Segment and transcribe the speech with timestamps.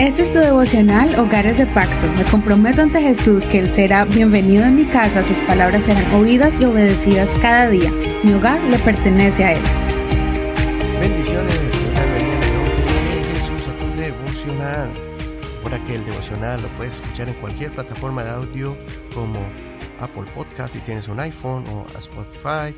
[0.00, 2.06] Este es tu devocional Hogares de Pacto.
[2.16, 6.58] Me comprometo ante Jesús que Él será bienvenido en mi casa, sus palabras serán oídas
[6.58, 7.90] y obedecidas cada día.
[8.22, 9.62] Mi hogar le pertenece a Él.
[11.00, 14.88] Bendiciones, de Jesús a tu devocional.
[15.62, 18.78] Ahora que el devocional lo puedes escuchar en cualquier plataforma de audio
[19.14, 19.38] como
[20.00, 22.74] Apple Podcast si tienes un iPhone o Spotify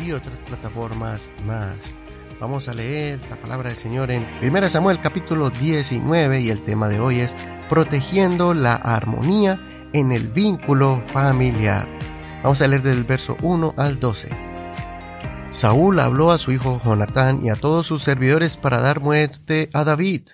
[0.00, 1.94] y otras plataformas más.
[2.40, 6.88] Vamos a leer la palabra del Señor en 1 Samuel capítulo 19 y el tema
[6.88, 7.36] de hoy es
[7.68, 9.60] protegiendo la armonía
[9.92, 11.86] en el vínculo familiar.
[12.42, 14.30] Vamos a leer desde el verso 1 al 12.
[15.50, 19.84] Saúl habló a su hijo Jonatán y a todos sus servidores para dar muerte a
[19.84, 20.30] David.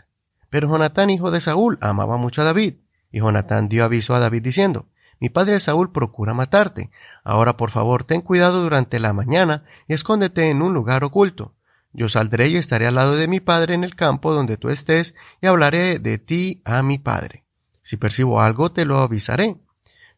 [0.49, 2.75] Pero Jonatán, hijo de Saúl, amaba mucho a David.
[3.11, 4.87] Y Jonatán dio aviso a David diciendo,
[5.19, 6.93] Mi padre Saúl procura matarte.
[7.25, 11.56] Ahora por favor ten cuidado durante la mañana y escóndete en un lugar oculto.
[11.99, 15.15] Yo saldré y estaré al lado de mi padre en el campo donde tú estés
[15.41, 17.47] y hablaré de ti a mi padre.
[17.83, 19.57] Si percibo algo te lo avisaré.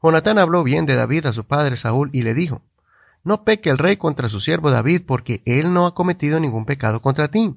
[0.02, 2.62] Jonatán habló bien de David a su padre Saúl y le dijo,
[3.22, 7.00] No peque el rey contra su siervo David porque él no ha cometido ningún pecado
[7.00, 7.54] contra ti.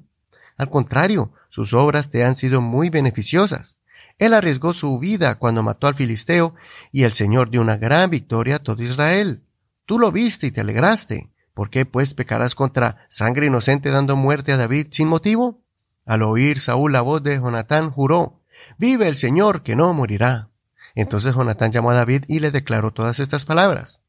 [0.56, 3.76] Al contrario, sus obras te han sido muy beneficiosas.
[4.20, 6.54] Él arriesgó su vida cuando mató al filisteo
[6.92, 9.42] y el Señor dio una gran victoria a todo Israel.
[9.84, 11.31] Tú lo viste y te alegraste.
[11.54, 15.60] ¿Por qué pues pecarás contra sangre inocente dando muerte a David sin motivo?
[16.06, 18.40] Al oír Saúl la voz de Jonatán juró,
[18.78, 20.48] Vive el Señor que no morirá.
[20.94, 24.00] Entonces Jonatán llamó a David y le declaró todas estas palabras.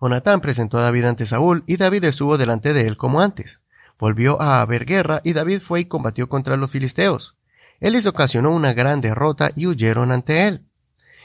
[0.00, 3.62] Jonatán presentó a David ante Saúl y David estuvo delante de él como antes.
[3.98, 7.36] Volvió a haber guerra y David fue y combatió contra los filisteos.
[7.80, 10.66] Él les ocasionó una gran derrota y huyeron ante él.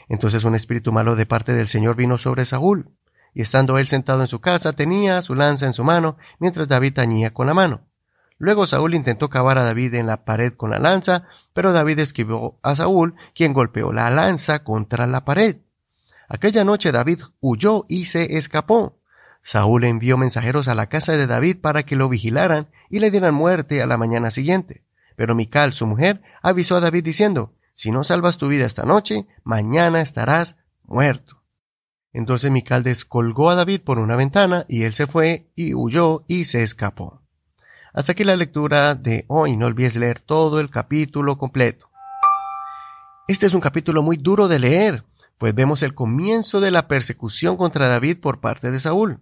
[0.08, 2.90] Entonces un espíritu malo de parte del Señor vino sobre Saúl
[3.34, 6.94] y estando él sentado en su casa tenía su lanza en su mano, mientras David
[6.94, 7.82] tañía con la mano.
[8.38, 12.58] Luego Saúl intentó cavar a David en la pared con la lanza, pero David esquivó
[12.62, 15.58] a Saúl, quien golpeó la lanza contra la pared.
[16.28, 18.98] Aquella noche David huyó y se escapó.
[19.42, 23.34] Saúl envió mensajeros a la casa de David para que lo vigilaran y le dieran
[23.34, 24.84] muerte a la mañana siguiente.
[25.16, 29.26] Pero Mical, su mujer, avisó a David diciendo, Si no salvas tu vida esta noche,
[29.44, 31.43] mañana estarás muerto.
[32.14, 36.46] Entonces Mical descolgó a David por una ventana y él se fue y huyó y
[36.46, 37.20] se escapó.
[37.92, 39.56] Hasta aquí la lectura de hoy.
[39.56, 41.90] No olvides leer todo el capítulo completo.
[43.26, 45.04] Este es un capítulo muy duro de leer,
[45.38, 49.20] pues vemos el comienzo de la persecución contra David por parte de Saúl.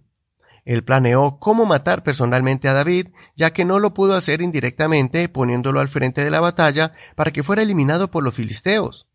[0.65, 5.79] Él planeó cómo matar personalmente a David, ya que no lo pudo hacer indirectamente poniéndolo
[5.79, 9.07] al frente de la batalla para que fuera eliminado por los filisteos.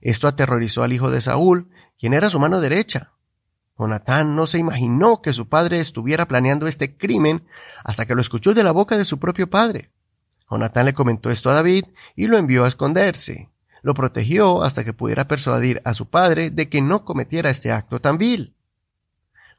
[0.00, 1.68] Esto aterrorizó al hijo de Saúl,
[1.98, 3.12] quien era su mano derecha.
[3.78, 7.46] Jonatán no se imaginó que su padre estuviera planeando este crimen
[7.84, 9.90] hasta que lo escuchó de la boca de su propio padre.
[10.50, 11.84] Jonatán le comentó esto a David
[12.16, 13.50] y lo envió a esconderse.
[13.82, 18.00] Lo protegió hasta que pudiera persuadir a su padre de que no cometiera este acto
[18.00, 18.54] tan vil.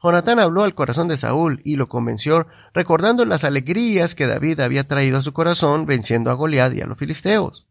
[0.02, 4.88] Jonatán habló al corazón de Saúl y lo convenció recordando las alegrías que David había
[4.88, 7.66] traído a su corazón venciendo a Goliat y a los filisteos.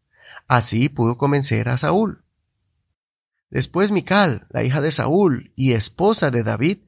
[0.48, 2.24] Así pudo convencer a Saúl.
[3.50, 6.78] Después Mical, la hija de Saúl y esposa de David,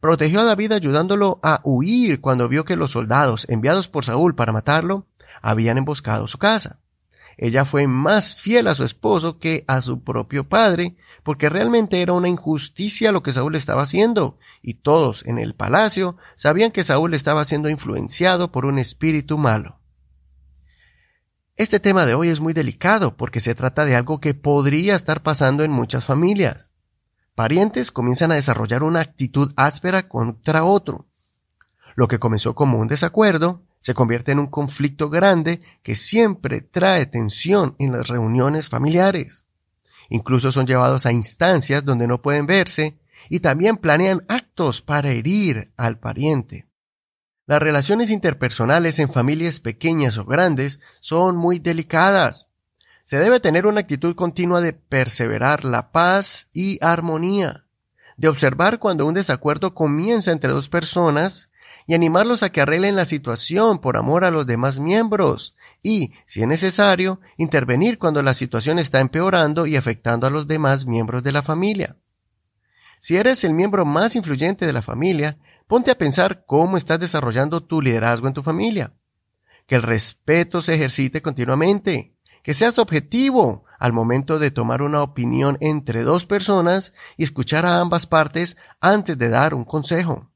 [0.00, 4.52] protegió a David ayudándolo a huir cuando vio que los soldados enviados por Saúl para
[4.52, 5.06] matarlo
[5.42, 6.80] habían emboscado su casa.
[7.42, 12.12] Ella fue más fiel a su esposo que a su propio padre, porque realmente era
[12.12, 17.14] una injusticia lo que Saúl estaba haciendo, y todos en el palacio sabían que Saúl
[17.14, 19.79] estaba siendo influenciado por un espíritu malo.
[21.60, 25.22] Este tema de hoy es muy delicado porque se trata de algo que podría estar
[25.22, 26.72] pasando en muchas familias.
[27.34, 31.04] Parientes comienzan a desarrollar una actitud áspera contra otro.
[31.96, 37.04] Lo que comenzó como un desacuerdo se convierte en un conflicto grande que siempre trae
[37.04, 39.44] tensión en las reuniones familiares.
[40.08, 45.74] Incluso son llevados a instancias donde no pueden verse y también planean actos para herir
[45.76, 46.69] al pariente.
[47.50, 52.46] Las relaciones interpersonales en familias pequeñas o grandes son muy delicadas.
[53.02, 57.64] Se debe tener una actitud continua de perseverar la paz y armonía,
[58.16, 61.50] de observar cuando un desacuerdo comienza entre dos personas
[61.88, 66.42] y animarlos a que arreglen la situación por amor a los demás miembros y, si
[66.42, 71.32] es necesario, intervenir cuando la situación está empeorando y afectando a los demás miembros de
[71.32, 71.96] la familia.
[73.00, 75.36] Si eres el miembro más influyente de la familia,
[75.70, 78.92] Ponte a pensar cómo estás desarrollando tu liderazgo en tu familia.
[79.68, 82.12] Que el respeto se ejercite continuamente.
[82.42, 87.78] Que seas objetivo al momento de tomar una opinión entre dos personas y escuchar a
[87.78, 90.32] ambas partes antes de dar un consejo.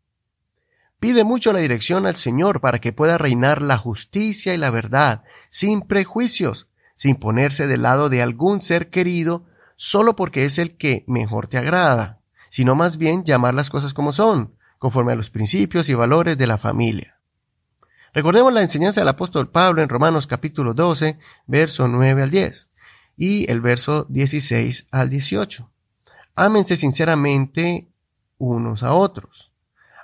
[1.00, 5.24] Pide mucho la dirección al Señor para que pueda reinar la justicia y la verdad,
[5.50, 11.02] sin prejuicios, sin ponerse del lado de algún ser querido solo porque es el que
[11.08, 12.20] mejor te agrada,
[12.50, 14.54] sino más bien llamar las cosas como son,
[14.84, 17.18] conforme a los principios y valores de la familia.
[18.12, 22.68] Recordemos la enseñanza del apóstol Pablo en Romanos capítulo 12, verso 9 al 10
[23.16, 25.70] y el verso 16 al 18.
[26.34, 27.88] Ámense sinceramente
[28.36, 29.54] unos a otros.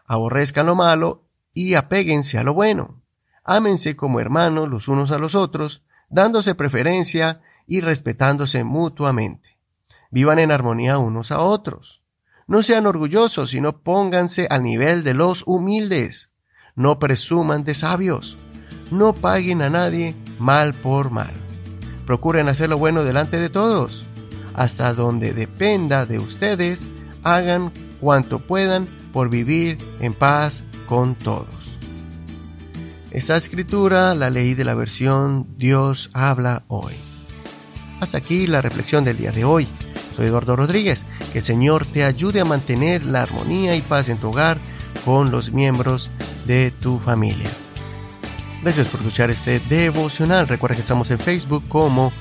[0.07, 3.03] Aborrezcan lo malo y apéguense a lo bueno.
[3.45, 9.59] Ámense como hermanos los unos a los otros, dándose preferencia y respetándose mutuamente.
[10.11, 12.01] Vivan en armonía unos a otros.
[12.51, 16.33] No sean orgullosos, sino pónganse al nivel de los humildes.
[16.75, 18.39] No presuman de sabios.
[18.91, 21.31] No paguen a nadie mal por mal.
[22.07, 24.05] Procuren hacer lo bueno delante de todos.
[24.53, 26.89] Hasta donde dependa de ustedes,
[27.23, 27.71] hagan
[28.01, 31.79] cuanto puedan por vivir en paz con todos.
[33.13, 36.95] Esta escritura la leí de la versión Dios habla hoy.
[38.01, 39.69] Hasta aquí la reflexión del día de hoy.
[40.23, 41.07] Eduardo Rodríguez.
[41.33, 44.59] Que el Señor te ayude a mantener la armonía y paz en tu hogar
[45.05, 46.11] con los miembros
[46.47, 47.51] de tu familia.
[48.63, 50.49] Gracias por escuchar este devocional.
[50.49, 52.13] Recuerda que estamos en Facebook como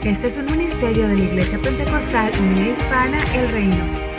[0.04, 4.11] Este es un ministerio de la Iglesia Pentecostal Unida Hispana El Reino.